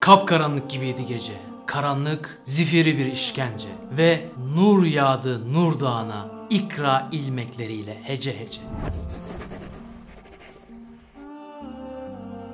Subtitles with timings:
[0.00, 1.32] Kapkaranlık gibiydi gece.
[1.66, 8.60] Karanlık, zifiri bir işkence ve nur yağdı Nur Dağı'na ikra ilmekleriyle hece hece.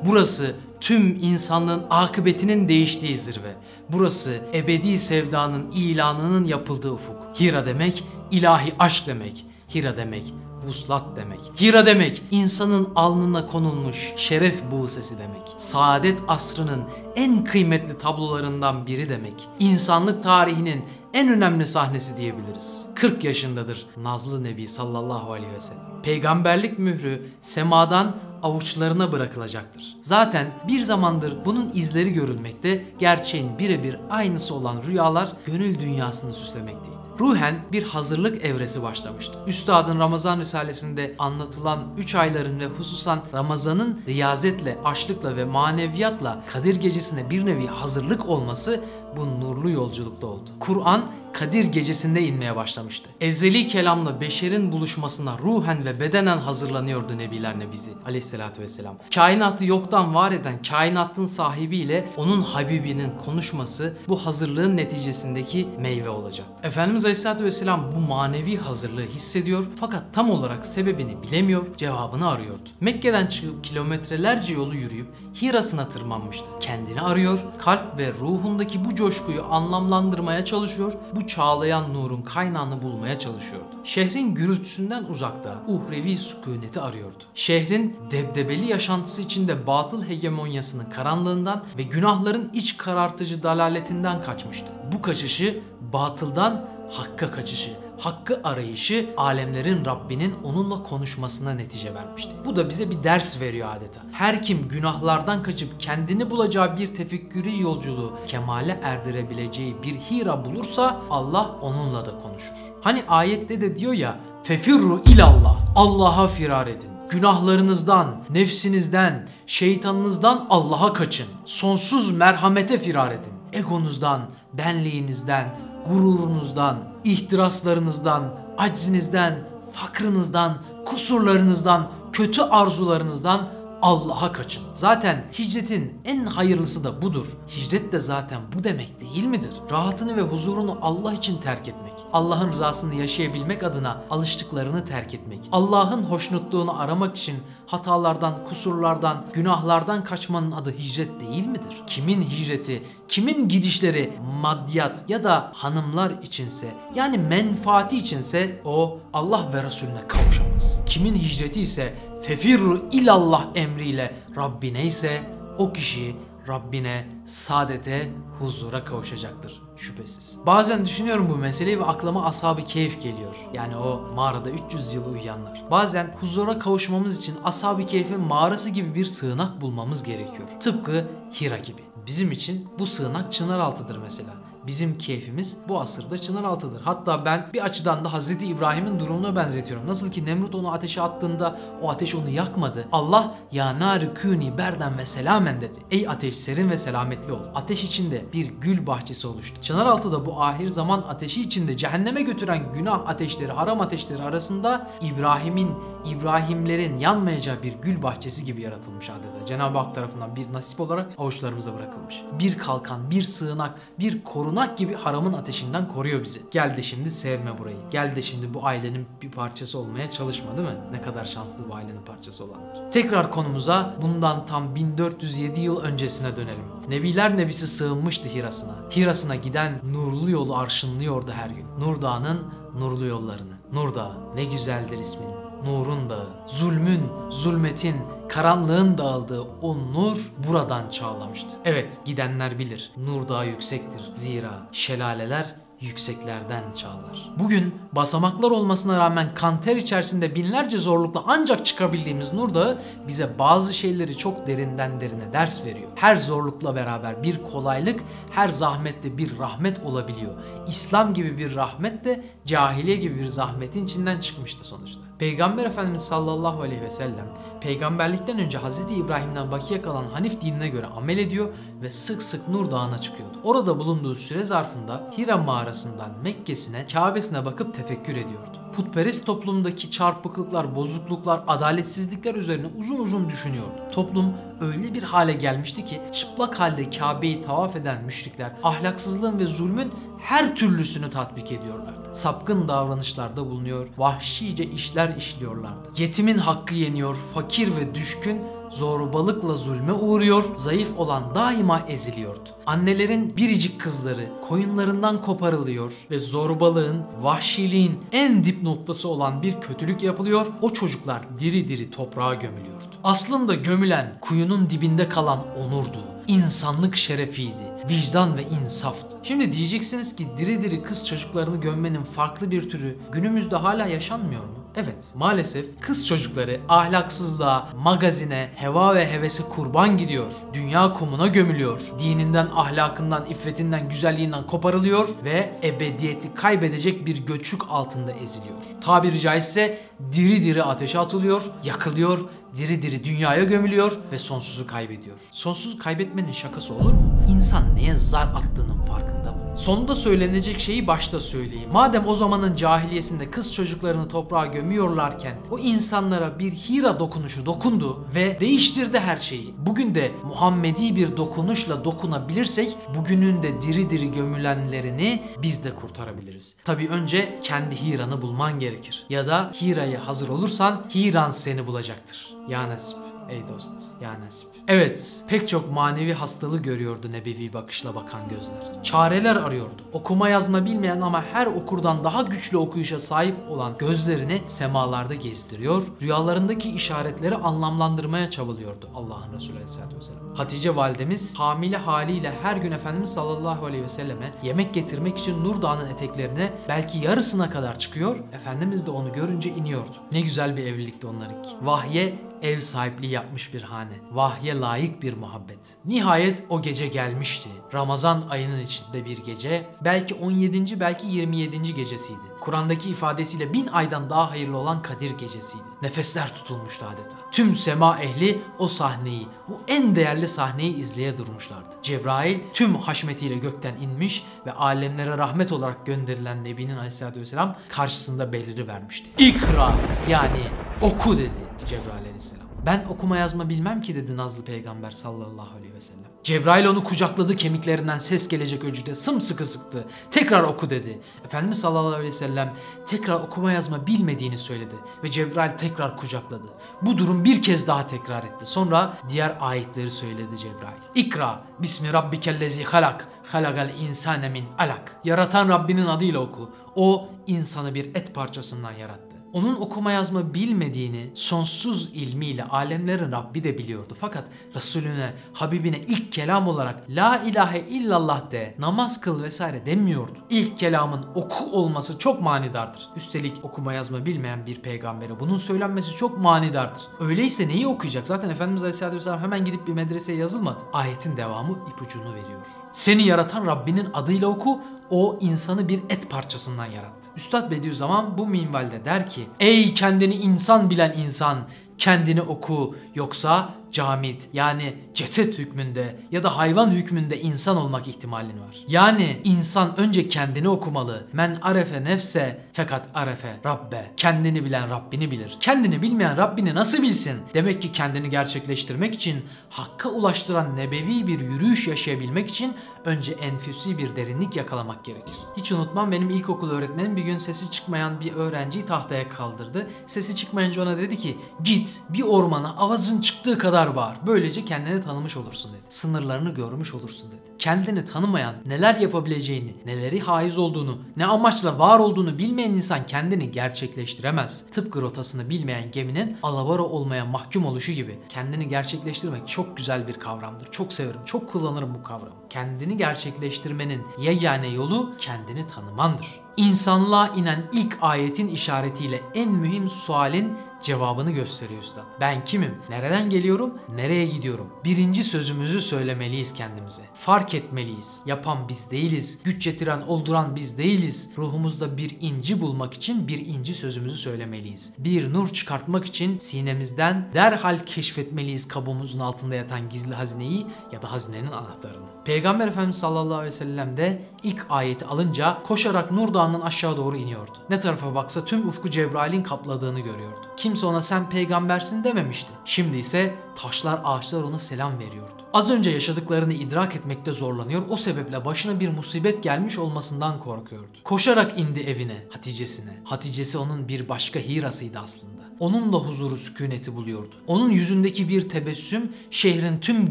[0.04, 3.54] Burası tüm insanlığın akıbetinin değiştiği zirve.
[3.88, 7.16] Burası ebedi sevdanın ilanının yapıldığı ufuk.
[7.40, 9.46] Hira demek ilahi aşk demek.
[9.74, 10.34] Hira demek
[10.66, 11.40] vuslat demek.
[11.60, 15.42] Hira demek insanın alnına konulmuş şeref buğsesi demek.
[15.56, 16.84] Saadet asrının
[17.16, 19.48] en kıymetli tablolarından biri demek.
[19.58, 22.86] İnsanlık tarihinin en önemli sahnesi diyebiliriz.
[22.94, 26.02] 40 yaşındadır Nazlı Nebi sallallahu aleyhi ve sellem.
[26.02, 29.96] Peygamberlik mührü semadan avuçlarına bırakılacaktır.
[30.02, 36.96] Zaten bir zamandır bunun izleri görülmekte, gerçeğin birebir aynısı olan rüyalar gönül dünyasını süslemekteydi.
[37.20, 39.38] Ruhen bir hazırlık evresi başlamıştı.
[39.46, 47.30] Üstadın Ramazan Risalesi'nde anlatılan 3 ayların ve hususan Ramazan'ın riyazetle, açlıkla ve maneviyatla Kadir Gecesi'ne
[47.30, 48.80] bir nevi hazırlık olması
[49.16, 50.50] bu nurlu yolculukta oldu.
[50.60, 51.04] Kur'an
[51.38, 53.10] Kadir gecesinde inmeye başlamıştı.
[53.20, 58.96] Ezeli kelamla beşerin buluşmasına ruhen ve bedenen hazırlanıyordu Nebiler Nebisi aleyhissalatü vesselam.
[59.14, 66.46] Kainatı yoktan var eden kainatın sahibiyle onun Habibinin konuşması bu hazırlığın neticesindeki meyve olacak.
[66.62, 72.68] Efendimiz aleyhissalatü vesselam bu manevi hazırlığı hissediyor fakat tam olarak sebebini bilemiyor, cevabını arıyordu.
[72.80, 75.06] Mekke'den çıkıp kilometrelerce yolu yürüyüp
[75.42, 76.46] Hira'sına tırmanmıştı.
[76.60, 83.74] Kendini arıyor, kalp ve ruhundaki bu coşkuyu anlamlandırmaya çalışıyor, bu çağlayan nurun kaynağını bulmaya çalışıyordu.
[83.84, 87.24] Şehrin gürültüsünden uzakta uhrevi sükuneti arıyordu.
[87.34, 94.66] Şehrin debdebeli yaşantısı içinde batıl hegemonyasının karanlığından ve günahların iç karartıcı dalaletinden kaçmıştı.
[94.92, 102.30] Bu kaçışı batıldan hakka kaçışı, hakkı arayışı alemlerin Rabbinin onunla konuşmasına netice vermişti.
[102.44, 104.00] Bu da bize bir ders veriyor adeta.
[104.12, 111.50] Her kim günahlardan kaçıp kendini bulacağı bir tefekkürü yolculuğu kemale erdirebileceği bir hira bulursa Allah
[111.62, 112.52] onunla da konuşur.
[112.80, 116.90] Hani ayette de diyor ya fefirru ilallah Allah'a firar edin.
[117.10, 121.26] Günahlarınızdan, nefsinizden, şeytanınızdan Allah'a kaçın.
[121.44, 123.32] Sonsuz merhamete firar edin.
[123.52, 124.20] Egonuzdan,
[124.52, 125.56] benliğinizden,
[125.88, 128.22] gururunuzdan, ihtiraslarınızdan,
[128.58, 129.38] aczinizden,
[129.72, 133.48] fakrınızdan, kusurlarınızdan, kötü arzularınızdan
[133.82, 134.62] Allah'a kaçın.
[134.74, 137.26] Zaten hicretin en hayırlısı da budur.
[137.56, 139.52] Hicret de zaten bu demek değil midir?
[139.70, 141.92] Rahatını ve huzurunu Allah için terk etmek.
[142.12, 145.40] Allah'ın rızasını yaşayabilmek adına alıştıklarını terk etmek.
[145.52, 151.82] Allah'ın hoşnutluğunu aramak için hatalardan, kusurlardan, günahlardan kaçmanın adı hicret değil midir?
[151.86, 154.12] Kimin hicreti, kimin gidişleri
[154.42, 160.80] maddiyat ya da hanımlar içinse yani menfaati içinse o Allah ve Resulüne kavuşamaz.
[160.86, 161.94] Kimin hicreti ise
[162.26, 165.22] fefirru ilallah emriyle Rabbine ise
[165.58, 166.16] o kişi
[166.48, 170.38] Rabbine, saadete, huzura kavuşacaktır şüphesiz.
[170.46, 173.36] Bazen düşünüyorum bu meseleyi ve aklıma ashab-ı keyif geliyor.
[173.54, 175.64] Yani o mağarada 300 yıl uyuyanlar.
[175.70, 180.48] Bazen huzura kavuşmamız için ashab-ı keyfin mağarası gibi bir sığınak bulmamız gerekiyor.
[180.60, 181.08] Tıpkı
[181.40, 181.82] Hira gibi.
[182.06, 184.30] Bizim için bu sığınak Çınaraltı'dır mesela.
[184.66, 186.80] Bizim keyfimiz bu asırda Çınaraltı'dır.
[186.80, 189.86] Hatta ben bir açıdan da Hazreti İbrahim'in durumuna benzetiyorum.
[189.86, 192.88] Nasıl ki Nemrut onu ateşe attığında o ateş onu yakmadı.
[192.92, 195.78] Allah ya nari kuni berden ve selamen dedi.
[195.90, 197.40] Ey ateş serin ve selametli ol.
[197.54, 199.60] Ateş içinde bir gül bahçesi oluştu.
[199.60, 205.70] Çınaraltı'da bu ahir zaman ateşi içinde cehenneme götüren günah ateşleri, haram ateşleri arasında İbrahim'in,
[206.04, 209.46] İbrahimlerin yanmayacağı bir gül bahçesi gibi yaratılmış adeta.
[209.46, 212.22] Cenab-ı Hak tarafından bir nasip olarak avuçlarımıza bırakılmış.
[212.38, 214.24] Bir kalkan, bir sığınak, bir
[214.56, 216.40] korunak gibi haramın ateşinden koruyor bizi.
[216.50, 217.76] Gel de şimdi sevme burayı.
[217.90, 220.74] Gel de şimdi bu ailenin bir parçası olmaya çalışma değil mi?
[220.92, 222.92] Ne kadar şanslı bu ailenin parçası olanlar.
[222.92, 226.64] Tekrar konumuza bundan tam 1407 yıl öncesine dönelim.
[226.88, 228.74] Nebiler Nebisi sığınmıştı Hiras'ına.
[228.96, 231.66] Hiras'ına giden nurlu yolu arşınlıyordu her gün.
[231.78, 232.38] Nur Dağı'nın
[232.78, 233.54] nurlu yollarını.
[233.72, 233.94] Nur
[234.34, 235.45] ne güzeldir ismin.
[235.66, 237.96] Nurun dağı, zulmün, zulmetin,
[238.28, 241.58] karanlığın dağıldığı o nur buradan çağlamıştı.
[241.64, 242.90] Evet, gidenler bilir.
[242.96, 244.02] Nur dağı yüksektir.
[244.14, 247.30] Zira şelaleler yükseklerden çağlar.
[247.38, 252.78] Bugün basamaklar olmasına rağmen kanter içerisinde binlerce zorlukla ancak çıkabildiğimiz Nur Dağı
[253.08, 255.88] bize bazı şeyleri çok derinden derine ders veriyor.
[255.94, 260.34] Her zorlukla beraber bir kolaylık, her zahmette bir rahmet olabiliyor.
[260.68, 265.05] İslam gibi bir rahmet de cahiliye gibi bir zahmetin içinden çıkmıştı sonuçta.
[265.18, 267.26] Peygamber Efendimiz sallallahu aleyhi ve sellem
[267.60, 268.80] peygamberlikten önce Hz.
[268.80, 271.48] İbrahim'den bakiye kalan Hanif dinine göre amel ediyor
[271.82, 273.40] ve sık sık Nur Dağı'na çıkıyordu.
[273.44, 278.56] Orada bulunduğu süre zarfında Hira mağarasından Mekke'sine, Kabe'sine bakıp tefekkür ediyordu.
[278.76, 283.88] putperest toplumdaki çarpıklıklar, bozukluklar, adaletsizlikler üzerine uzun uzun düşünüyordu.
[283.92, 289.92] Toplum öyle bir hale gelmişti ki çıplak halde Kabe'yi tavaf eden müşrikler ahlaksızlığın ve zulmün
[290.18, 292.05] her türlüsünü tatbik ediyorlardı.
[292.16, 295.88] Sapkın davranışlarda bulunuyor, vahşice işler işliyorlardı.
[295.96, 298.40] Yetimin hakkı yeniyor, fakir ve düşkün
[298.70, 302.48] zorbalıkla zulme uğruyor, zayıf olan daima eziliyordu.
[302.66, 310.46] Annelerin biricik kızları koyunlarından koparılıyor ve zorbalığın, vahşiliğin en dip noktası olan bir kötülük yapılıyor.
[310.62, 312.84] O çocuklar diri diri toprağa gömülüyordu.
[313.04, 319.16] Aslında gömülen kuyunun dibinde kalan onurdu insanlık şerefiydi, vicdan ve insaftı.
[319.22, 324.65] Şimdi diyeceksiniz ki diri diri kız çocuklarını gömmenin farklı bir türü günümüzde hala yaşanmıyor mu?
[324.78, 330.32] Evet, maalesef kız çocukları ahlaksızlığa, magazine, heva ve hevese kurban gidiyor.
[330.52, 331.80] Dünya kumuna gömülüyor.
[331.98, 338.56] Dininden, ahlakından, iffetinden, güzelliğinden koparılıyor ve ebediyeti kaybedecek bir göçük altında eziliyor.
[338.80, 339.78] Tabiri caizse
[340.12, 342.18] diri diri ateşe atılıyor, yakılıyor,
[342.56, 345.16] diri diri dünyaya gömülüyor ve sonsuzu kaybediyor.
[345.32, 347.22] Sonsuz kaybetmenin şakası olur mu?
[347.28, 349.25] İnsan neye zar attığının farkında?
[349.56, 351.70] Sonunda söylenecek şeyi başta söyleyeyim.
[351.72, 358.40] Madem o zamanın cahiliyesinde kız çocuklarını toprağa gömüyorlarken o insanlara bir hira dokunuşu dokundu ve
[358.40, 359.54] değiştirdi her şeyi.
[359.58, 366.56] Bugün de Muhammedi bir dokunuşla dokunabilirsek bugünün de diri diri gömülenlerini biz de kurtarabiliriz.
[366.64, 369.06] Tabi önce kendi hiranı bulman gerekir.
[369.10, 372.34] Ya da hiraya hazır olursan hiran seni bulacaktır.
[372.48, 373.05] Ya nasip.
[373.28, 374.48] Ey dost, ya nasip.
[374.68, 378.82] Evet, pek çok manevi hastalığı görüyordu nebevi bakışla bakan gözler.
[378.82, 379.82] Çareler arıyordu.
[379.92, 386.70] Okuma yazma bilmeyen ama her okurdan daha güçlü okuyuşa sahip olan gözlerini semalarda gezdiriyor, rüyalarındaki
[386.70, 390.34] işaretleri anlamlandırmaya çabalıyordu Allah'ın Resulü Aleyhisselatü Vesselam.
[390.34, 395.62] Hatice validemiz hamile haliyle her gün Efendimiz sallallahu aleyhi ve selleme yemek getirmek için Nur
[395.62, 399.96] Dağı'nın eteklerine belki yarısına kadar çıkıyor, Efendimiz de onu görünce iniyordu.
[400.12, 401.50] Ne güzel bir evlilikti onlarınki.
[401.62, 403.92] Vahye ev sahipliği yapmış bir hane.
[404.12, 405.76] Vahye layık bir muhabbet.
[405.84, 407.48] Nihayet o gece gelmişti.
[407.74, 409.66] Ramazan ayının içinde bir gece.
[409.84, 410.80] Belki 17.
[410.80, 411.74] belki 27.
[411.74, 412.35] gecesiydi.
[412.46, 415.64] Kur'an'daki ifadesiyle bin aydan daha hayırlı olan Kadir gecesiydi.
[415.82, 417.16] Nefesler tutulmuştu adeta.
[417.32, 421.68] Tüm sema ehli o sahneyi, o en değerli sahneyi izleye durmuşlardı.
[421.82, 428.68] Cebrail tüm haşmetiyle gökten inmiş ve alemlere rahmet olarak gönderilen Nebinin Aleyhisselatü Vesselam karşısında beliri
[428.68, 429.10] vermişti.
[429.18, 429.72] İkra
[430.08, 430.42] yani
[430.80, 432.45] oku dedi Cebrail Aleyhisselam.
[432.66, 436.10] Ben okuma yazma bilmem ki dedi Nazlı Peygamber sallallahu aleyhi ve sellem.
[436.22, 439.86] Cebrail onu kucakladı kemiklerinden ses gelecek ölçüde sımsıkı sıktı.
[440.10, 441.00] Tekrar oku dedi.
[441.24, 442.54] Efendimiz sallallahu aleyhi ve sellem
[442.86, 444.74] tekrar okuma yazma bilmediğini söyledi.
[445.04, 446.46] Ve Cebrail tekrar kucakladı.
[446.82, 448.46] Bu durum bir kez daha tekrar etti.
[448.46, 450.76] Sonra diğer ayetleri söyledi Cebrail.
[450.94, 455.00] İkra bismi rabbikellezi halak halakal insane min alak.
[455.04, 456.50] Yaratan Rabbinin adıyla oku.
[456.74, 459.05] O insanı bir et parçasından yarattı.
[459.32, 463.94] Onun okuma yazma bilmediğini sonsuz ilmiyle alemlerin Rabbi de biliyordu.
[464.00, 464.24] Fakat
[464.54, 470.18] Resulüne, Habibine ilk kelam olarak La ilahe illallah de, namaz kıl vesaire demiyordu.
[470.30, 472.88] İlk kelamın oku olması çok manidardır.
[472.96, 476.82] Üstelik okuma yazma bilmeyen bir peygambere bunun söylenmesi çok manidardır.
[477.00, 478.06] Öyleyse neyi okuyacak?
[478.06, 480.58] Zaten Efendimiz Aleyhisselatü Vesselam hemen gidip bir medreseye yazılmadı.
[480.72, 482.40] Ayetin devamı ipucunu veriyor.
[482.72, 487.10] Seni yaratan Rabbinin adıyla oku, o insanı bir et parçasından yarattı.
[487.16, 491.38] Üstad Bediüzzaman bu minvalde der ki Ey kendini insan bilen insan
[491.78, 498.56] kendini oku yoksa camit yani ceset hükmünde ya da hayvan hükmünde insan olmak ihtimalin var.
[498.68, 501.06] Yani insan önce kendini okumalı.
[501.12, 503.92] Men arefe nefse fakat arefe rabbe.
[503.96, 505.36] Kendini bilen Rabbini bilir.
[505.40, 507.16] Kendini bilmeyen Rabbini nasıl bilsin?
[507.34, 513.96] Demek ki kendini gerçekleştirmek için hakka ulaştıran nebevi bir yürüyüş yaşayabilmek için önce enfüsi bir
[513.96, 515.14] derinlik yakalamak gerekir.
[515.36, 519.66] Hiç unutmam benim ilkokul öğretmenim bir gün sesi çıkmayan bir öğrenciyi tahtaya kaldırdı.
[519.86, 523.96] Sesi çıkmayınca ona dedi ki git bir ormana avazın çıktığı kadar bağır.
[524.06, 525.62] Böylece kendini tanımış olursun dedi.
[525.68, 527.20] Sınırlarını görmüş olursun dedi.
[527.38, 534.44] Kendini tanımayan, neler yapabileceğini, neleri haiz olduğunu, ne amaçla var olduğunu bilmeyen insan kendini gerçekleştiremez.
[534.54, 537.98] Tıpkı rotasını bilmeyen geminin alabora olmaya mahkum oluşu gibi.
[538.08, 540.50] Kendini gerçekleştirmek çok güzel bir kavramdır.
[540.50, 542.14] Çok severim, çok kullanırım bu kavramı.
[542.30, 546.20] Kendini gerçekleştirmenin yegane yolu kendini tanımandır.
[546.36, 550.32] İnsanlığa inen ilk ayetin işaretiyle en mühim sualin
[550.62, 551.84] cevabını gösteriyor üstad.
[552.00, 552.54] Ben kimim?
[552.68, 553.54] Nereden geliyorum?
[553.74, 554.52] Nereye gidiyorum?
[554.64, 556.82] Birinci sözümüzü söylemeliyiz kendimize.
[556.94, 558.02] Fark etmeliyiz.
[558.06, 559.18] Yapan biz değiliz.
[559.24, 561.08] Güç getiren, olduran biz değiliz.
[561.18, 564.72] Ruhumuzda bir inci bulmak için bir inci sözümüzü söylemeliyiz.
[564.78, 571.32] Bir nur çıkartmak için sinemizden derhal keşfetmeliyiz kabuğumuzun altında yatan gizli hazineyi ya da hazinenin
[571.32, 571.86] anahtarını.
[572.04, 576.96] Peygamber Efendimiz sallallahu aleyhi ve sellem de ilk ayeti alınca koşarak nur Dağı'nın aşağı doğru
[576.96, 577.38] iniyordu.
[577.50, 580.26] Ne tarafa baksa tüm ufku Cebrail'in kapladığını görüyordu.
[580.46, 582.32] Kimse ona sen peygambersin dememişti.
[582.44, 585.25] Şimdi ise taşlar ağaçlar ona selam veriyordu.
[585.36, 587.62] Az önce yaşadıklarını idrak etmekte zorlanıyor.
[587.68, 590.78] O sebeple başına bir musibet gelmiş olmasından korkuyordu.
[590.84, 592.80] Koşarak indi evine, Hatice'sine.
[592.84, 595.22] Haticesi onun bir başka Hira'sıydı aslında.
[595.40, 597.14] Onun da huzuru sükuneti buluyordu.
[597.26, 599.90] Onun yüzündeki bir tebessüm şehrin tüm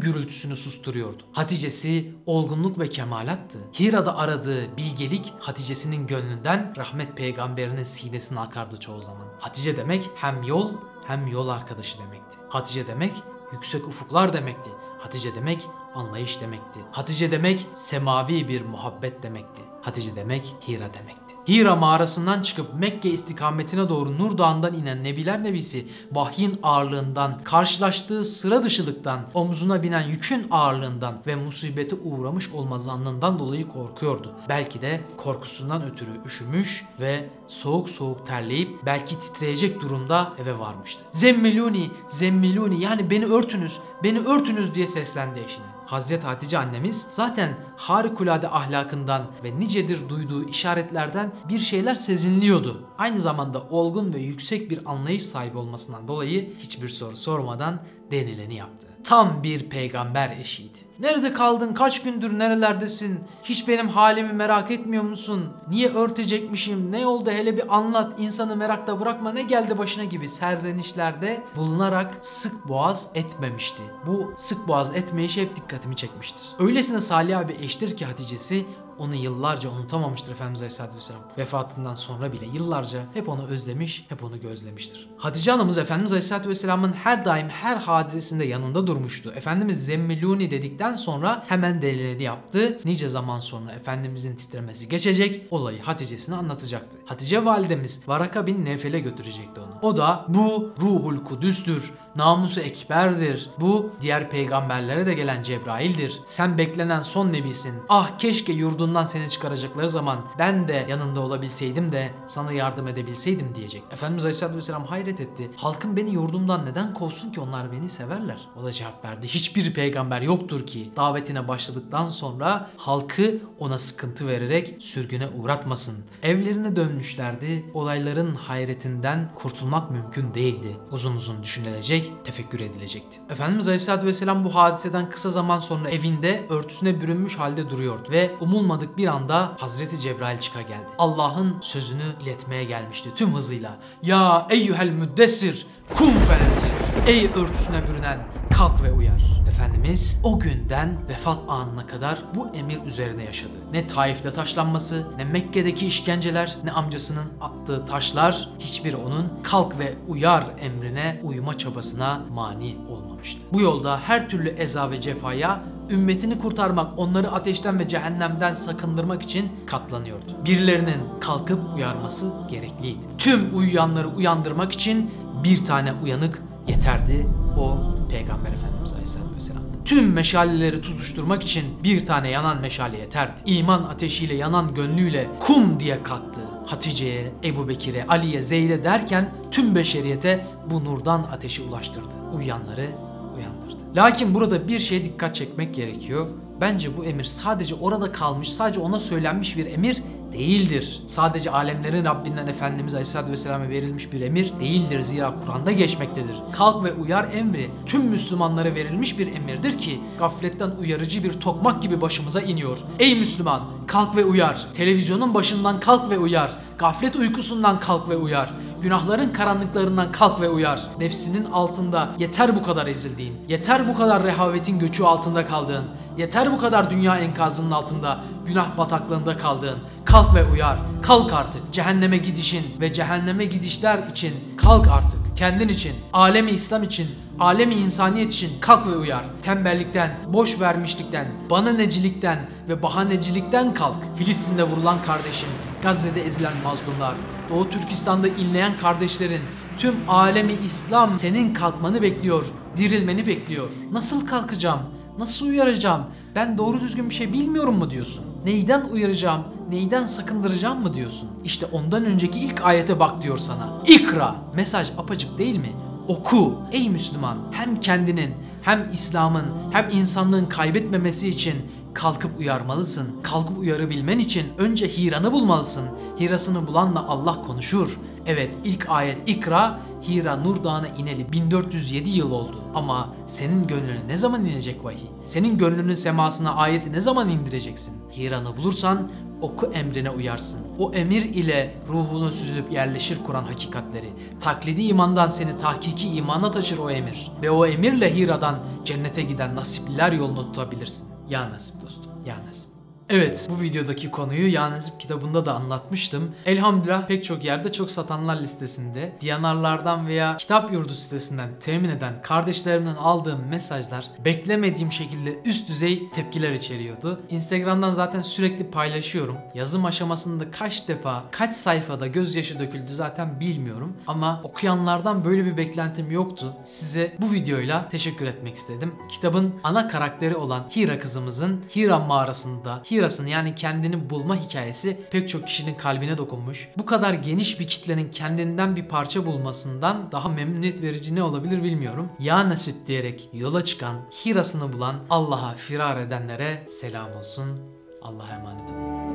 [0.00, 1.22] gürültüsünü susturuyordu.
[1.32, 3.58] Haticesi olgunluk ve kemalattı.
[3.78, 9.26] Hira'da aradığı bilgelik Haticesinin gönlünden rahmet peygamberinin sinesine akardı çoğu zaman.
[9.38, 10.70] Hatice demek hem yol
[11.06, 12.38] hem yol arkadaşı demekti.
[12.48, 13.12] Hatice demek
[13.52, 14.70] yüksek ufuklar demekti.
[15.06, 16.80] Hatice demek anlayış demekti.
[16.92, 19.62] Hatice demek semavi bir muhabbet demekti.
[19.82, 21.25] Hatice demek Hira demekti.
[21.48, 28.62] Hira mağarasından çıkıp Mekke istikametine doğru Nur Dağı'ndan inen Nebiler Nebisi vahyin ağırlığından, karşılaştığı sıra
[28.62, 34.34] dışılıktan, omzuna binen yükün ağırlığından ve musibete uğramış olma zannından dolayı korkuyordu.
[34.48, 41.04] Belki de korkusundan ötürü üşümüş ve soğuk soğuk terleyip belki titreyecek durumda eve varmıştı.
[41.10, 45.75] Zemmiluni, zemmiluni yani beni örtünüz, beni örtünüz diye seslendi eşine.
[45.86, 52.86] Hazreti Hatice annemiz zaten harikulade ahlakından ve nicedir duyduğu işaretlerden bir şeyler sezinliyordu.
[52.98, 58.86] Aynı zamanda olgun ve yüksek bir anlayış sahibi olmasından dolayı hiçbir soru sormadan denileni yaptı.
[59.04, 60.78] Tam bir peygamber eşiydi.
[60.98, 61.74] Nerede kaldın?
[61.74, 63.20] Kaç gündür nerelerdesin?
[63.42, 65.52] Hiç benim halimi merak etmiyor musun?
[65.68, 66.92] Niye örtecekmişim?
[66.92, 68.20] Ne oldu hele bir anlat.
[68.20, 69.32] İnsanı merakta bırakma.
[69.32, 73.82] Ne geldi başına gibi serzenişlerde bulunarak sık boğaz etmemişti.
[74.06, 76.44] Bu sık boğaz etmeyişi hep dikkatimi çekmiştir.
[76.58, 78.66] Öylesine salih bir eştir ki Hatice'si
[78.98, 81.22] onu yıllarca unutamamıştır Efendimiz Aleyhisselatü Vesselam.
[81.38, 85.08] Vefatından sonra bile yıllarca hep onu özlemiş, hep onu gözlemiştir.
[85.16, 89.32] Hatice anamız Efendimiz Aleyhisselatü Vesselam'ın her daim her hadisesinde yanında durmuştu.
[89.36, 92.78] Efendimiz zemmiluni dedikten sonra hemen delilini yaptı.
[92.84, 96.98] Nice zaman sonra Efendimizin titremesi geçecek, olayı Hatice'sine anlatacaktı.
[97.04, 99.74] Hatice validemiz Varaka bin Nefel'e götürecekti onu.
[99.82, 103.50] O da bu ruhul kudüstür, namusu ekberdir.
[103.60, 106.20] Bu diğer peygamberlere de gelen Cebrail'dir.
[106.24, 107.74] Sen beklenen son nebisin.
[107.88, 108.52] Ah keşke
[108.86, 113.82] yurdundan seni çıkaracakları zaman ben de yanında olabilseydim de sana yardım edebilseydim diyecek.
[113.90, 115.50] Efendimiz Aleyhisselatü Vesselam hayret etti.
[115.56, 118.48] Halkım beni yurdumdan neden kovsun ki onlar beni severler?
[118.60, 119.28] O da cevap verdi.
[119.28, 125.96] Hiçbir peygamber yoktur ki davetine başladıktan sonra halkı ona sıkıntı vererek sürgüne uğratmasın.
[126.22, 127.70] Evlerine dönmüşlerdi.
[127.74, 130.76] Olayların hayretinden kurtulmak mümkün değildi.
[130.90, 133.20] Uzun uzun düşünülecek, tefekkür edilecekti.
[133.30, 138.75] Efendimiz Aleyhisselatü Vesselam bu hadiseden kısa zaman sonra evinde örtüsüne bürünmüş halde duruyordu ve umulmadık
[138.96, 140.86] bir anda Hazreti Cebrail çıka geldi.
[140.98, 143.76] Allah'ın sözünü iletmeye gelmişti tüm hızıyla.
[144.02, 146.70] Ya eyyuhel müddessir kum fenenzir.
[147.06, 148.18] Ey örtüsüne bürünen
[148.56, 149.22] kalk ve uyar.
[149.48, 153.52] Efendimiz o günden vefat anına kadar bu emir üzerine yaşadı.
[153.72, 160.46] Ne Taif'te taşlanması, ne Mekke'deki işkenceler, ne amcasının attığı taşlar hiçbiri onun kalk ve uyar
[160.60, 162.76] emrine uyma çabasına mani
[163.16, 163.40] olmamıştı.
[163.52, 169.48] Bu yolda her türlü eza ve cefaya ümmetini kurtarmak, onları ateşten ve cehennemden sakındırmak için
[169.66, 170.44] katlanıyordu.
[170.44, 173.00] Birilerinin kalkıp uyarması gerekliydi.
[173.18, 175.10] Tüm uyuyanları uyandırmak için
[175.44, 177.26] bir tane uyanık yeterdi.
[177.58, 177.78] O
[178.10, 179.62] Peygamber Efendimiz Aleyhisselatü Vesselam.
[179.84, 183.40] Tüm meşaleleri tutuşturmak için bir tane yanan meşale yeterdi.
[183.46, 186.40] İman ateşiyle yanan gönlüyle kum diye kalktı.
[186.66, 192.14] Hatice'ye, Ebu Bekir'e, Ali'ye, Zeyd'e derken tüm beşeriyete bu nurdan ateşi ulaştırdı.
[192.36, 193.05] Uyuyanları
[193.36, 193.76] uyandırdı.
[193.96, 196.26] Lakin burada bir şeye dikkat çekmek gerekiyor.
[196.60, 200.02] Bence bu emir sadece orada kalmış, sadece ona söylenmiş bir emir
[200.32, 201.02] değildir.
[201.06, 205.00] Sadece alemlerin Rabbinden Efendimiz Aleyhisselatü Vesselam'a verilmiş bir emir değildir.
[205.00, 206.36] Zira Kur'an'da geçmektedir.
[206.52, 212.00] Kalk ve uyar emri tüm Müslümanlara verilmiş bir emirdir ki gafletten uyarıcı bir tokmak gibi
[212.00, 212.78] başımıza iniyor.
[212.98, 214.66] Ey Müslüman kalk ve uyar.
[214.74, 216.58] Televizyonun başından kalk ve uyar.
[216.78, 218.50] Gaflet uykusundan kalk ve uyar.
[218.82, 220.80] Günahların karanlıklarından kalk ve uyar.
[220.98, 225.84] Nefsinin altında yeter bu kadar ezildiğin, yeter bu kadar rehavetin göçü altında kaldığın,
[226.18, 229.78] yeter bu kadar dünya enkazının altında, günah bataklığında kaldığın.
[230.04, 230.78] Kalk ve uyar.
[231.02, 231.72] Kalk artık.
[231.72, 235.36] Cehenneme gidişin ve cehenneme gidişler için kalk artık.
[235.36, 237.08] Kendin için, alemi İslam için,
[237.40, 239.24] alemi insaniyet için kalk ve uyar.
[239.42, 243.96] Tembellikten, boş vermişlikten, bana necilikten ve bahanecilikten kalk.
[244.16, 245.48] Filistin'de vurulan kardeşin,
[245.82, 247.14] Gazze'de ezilen mazlumlar,
[247.50, 249.40] Doğu Türkistan'da inleyen kardeşlerin,
[249.78, 253.70] tüm alemi İslam senin kalkmanı bekliyor, dirilmeni bekliyor.
[253.92, 254.80] Nasıl kalkacağım?
[255.18, 256.02] Nasıl uyaracağım?
[256.34, 258.24] Ben doğru düzgün bir şey bilmiyorum mu diyorsun?
[258.44, 259.44] Neyden uyaracağım?
[259.70, 261.28] Neyden sakındıracağım mı diyorsun?
[261.44, 263.82] İşte ondan önceki ilk ayete bak diyor sana.
[263.86, 264.34] İkra.
[264.54, 265.72] Mesaj apacık değil mi?
[266.08, 267.38] Oku ey Müslüman.
[267.50, 271.54] Hem kendinin hem İslam'ın hem insanlığın kaybetmemesi için
[271.96, 273.22] kalkıp uyarmalısın.
[273.22, 275.84] Kalkıp uyarabilmen için önce Hira'nı bulmalısın.
[276.20, 277.98] Hira'sını bulanla Allah konuşur.
[278.26, 282.60] Evet ilk ayet ikra Hira Nur Dağı'na ineli 1407 yıl oldu.
[282.74, 285.08] Ama senin gönlüne ne zaman inecek vahiy?
[285.24, 287.94] Senin gönlünün semasına ayeti ne zaman indireceksin?
[288.16, 289.10] Hira'nı bulursan
[289.40, 290.60] oku emrine uyarsın.
[290.78, 294.12] O emir ile ruhunu süzülüp yerleşir Kur'an hakikatleri.
[294.40, 297.32] Taklidi imandan seni tahkiki imana taşır o emir.
[297.42, 301.15] Ve o emirle Hira'dan cennete giden nasipliler yolunu tutabilirsin.
[301.28, 302.75] Ya nasip dostum, ya nasip.
[303.10, 306.34] Evet, bu videodaki konuyu Ya Nasip kitabında da anlatmıştım.
[306.46, 312.94] Elhamdülillah pek çok yerde çok satanlar listesinde, Diyanarlardan veya kitap yurdu sitesinden temin eden kardeşlerimden
[312.94, 317.20] aldığım mesajlar beklemediğim şekilde üst düzey tepkiler içeriyordu.
[317.30, 319.36] Instagram'dan zaten sürekli paylaşıyorum.
[319.54, 323.96] Yazım aşamasında kaç defa, kaç sayfada gözyaşı döküldü zaten bilmiyorum.
[324.06, 326.56] Ama okuyanlardan böyle bir beklentim yoktu.
[326.64, 328.94] Size bu videoyla teşekkür etmek istedim.
[329.08, 335.46] Kitabın ana karakteri olan Hira kızımızın Hira mağarasında Hira'sın yani kendini bulma hikayesi pek çok
[335.46, 336.68] kişinin kalbine dokunmuş.
[336.78, 342.08] Bu kadar geniş bir kitlenin kendinden bir parça bulmasından daha memnuniyet verici ne olabilir bilmiyorum.
[342.18, 347.60] Ya nasip diyerek yola çıkan, Hira'sını bulan, Allah'a firar edenlere selam olsun.
[348.02, 349.06] Allah'a emanet olun.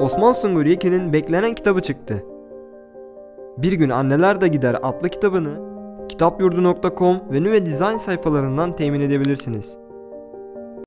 [0.00, 2.24] Osman Sungur Yekin'in beklenen kitabı çıktı.
[3.58, 5.65] Bir gün Anneler de Gider adlı kitabını
[6.16, 9.85] kitapyurdu.com ve Nüve Design sayfalarından temin edebilirsiniz.